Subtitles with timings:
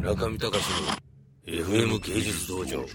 [0.00, 0.64] 村上隆
[1.46, 2.86] の FM 芸術道場。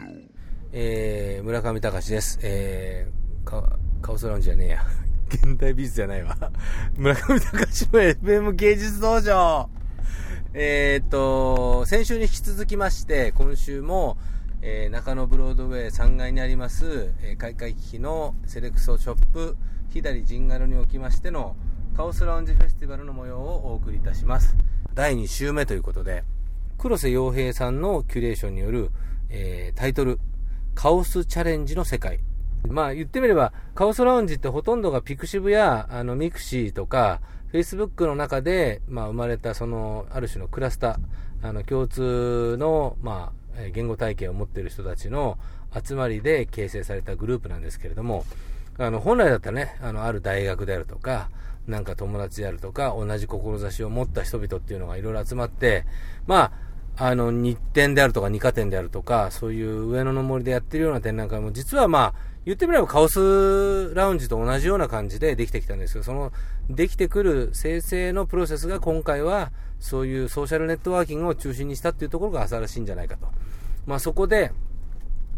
[0.73, 2.39] えー、村上隆です。
[2.41, 4.83] えー、か、カオスラウンジじゃねえや。
[5.29, 6.35] 現代美術じゃないわ。
[6.97, 9.69] 村上隆の FM 芸術道場。
[10.55, 14.17] えーっと、先週に引き続きまして、今週も、
[14.63, 19.55] えー中野ブロードウェイ3階にあります、えー開会機器のセレクトショップ、
[19.91, 21.55] 左ジンガロにおきましての、
[21.95, 24.55] カオスラウンジフェスティバルの模様をお送りいたします。
[24.95, 26.23] 第2週目ということで、
[26.77, 28.91] 黒瀬洋平さんのキュレーションによる、
[29.29, 30.19] えータイトル、
[30.75, 32.19] カオスチャレンジの世界。
[32.67, 45.37] まあ言ってみれば、カオスラウンジってほとんどがピクシブや、あの、ミクシーとか、フェイスブックの中で、まあ生まれたその、ある種のクラスター、あの、共通の、まあ、言語体系を持っている人たちの
[45.73, 48.25] 集まりで形成されたグループなんですけれども、
[48.77, 51.29] あの、本来だったらね、あの、ある大学であるとか、
[51.67, 55.85] なんか友達であるとか、同じ志を持った人々っていうのがいろいろ集まって、
[56.27, 56.51] ま
[56.97, 62.13] あ、あの、日展であるとか、二課展であるとか、そういう上野の森でやってるような展覧会も、実はまあ、
[62.45, 66.31] 言ってみればカオスラウンジと同じような感じでできてきたんですけど、その、
[66.69, 73.27] できてくる生成のプロセスが今回は、そういうソーシャルネットワーキングを中心にしたっていうところが新しいんじゃないかと。
[73.87, 74.51] まあそこで、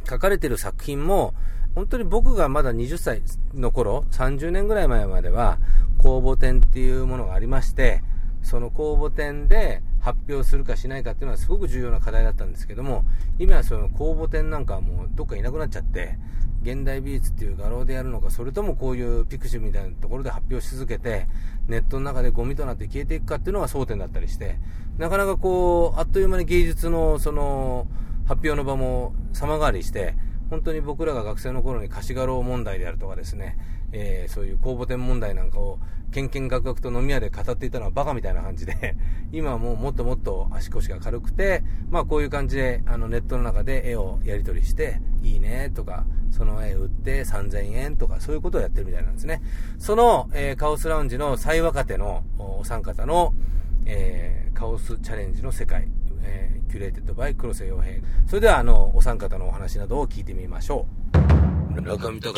[0.10, 1.34] 書かれてる作品も、
[1.78, 3.22] 本当に僕がまだ20歳
[3.54, 5.60] の頃、30年ぐらい前までは、
[6.00, 8.02] 公募展っていうものがありまして、
[8.42, 13.04] その公募展で発表するかしないかっていうのはすごく重要な課題だったんですけども、
[13.38, 16.18] 今はその公募展なんかはもうどっかいなくなっちゃって、
[16.64, 21.28] 現代美術っていう画廊でやるのか、それともこういうピクシブみたいなところで発表し続けて、
[21.68, 24.58] ネットの中でゴミとなって消えていくかっていうのが争点だったりして、
[24.98, 27.86] なかなかこう、あっという間に芸術のその、
[28.26, 30.16] 発表の場も様変わりして、
[30.50, 33.58] 本当に僕らが学生の頃に貸し画廊問題であるとかですね、
[33.92, 35.80] えーそういう公募展問題なんかを、
[36.12, 38.96] けんけんがくがくと飲み屋で語っていたのはバカみたいな感じで、
[39.32, 49.42] 今はもうもっともっと足腰が軽くて、まあこういう感じで、あのネットの中で絵をやり取りして、いいねとか、その絵売って3000円とか、そういうことをやってるみたいなんですね。
[49.80, 53.34] その、えーカオスラウンジの最若手のおお三方の、
[53.86, 55.88] えーカオスチャレンジの世界、
[56.24, 57.96] えー curated by 黒瀬洋平。
[58.28, 61.82] それでは、あの、お三方のお話などを聞いてみましょう。
[61.82, 62.34] 村上隆の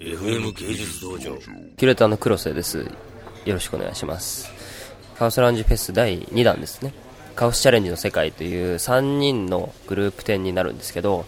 [0.00, 1.36] FM 芸術道場。
[1.38, 2.90] キュレーターの黒瀬です。
[3.44, 4.50] よろしくお願いします。
[5.16, 6.92] カオスラウンジフェス第2弾ですね。
[7.36, 11.24] カオスチャレンジの世界という3人のグループ展になるんですけど、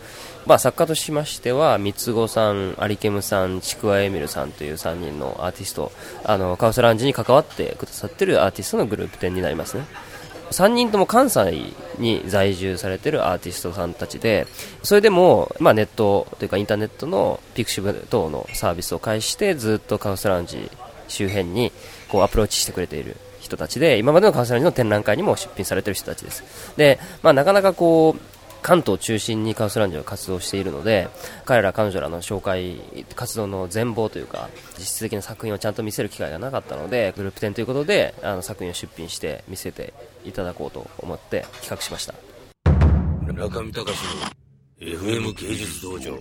[0.46, 5.92] まあ作家としましては、三つ子さん、アリケムさん、ちくわエミルさんという3人のアーティスト、
[6.24, 9.84] あの、カオスラウンジに関わってくださってるアーティストのグループ展になりますね。
[10.50, 14.46] 3人とも関西に在住されてるアーティストさんたちで、
[14.82, 20.70] それでも、まあ、ネットというかインターネットのピクシブ等のサービスを介してずっとカオスラウンジ
[21.08, 21.72] 周辺に
[22.08, 26.44] こうアプローチしてくれている人たちで、今までのカオスラウンジの展覧会にも出品されてる人たちです。
[26.76, 28.20] で、まあ、なかなかこう、
[28.62, 31.08] 関東中心にカオスラウンジは活動しているので
[31.44, 32.80] 彼ら彼女らの紹介
[33.14, 34.48] 活動の全貌というか
[34.78, 39.94] 実質的な作品をちゃんと見せる機会がなかったのでグループ展ということであの作品を出品して見せて
[40.24, 42.14] いただこうと思って企画しました
[43.22, 44.40] 村上隆の
[44.80, 46.18] FM 芸術道場。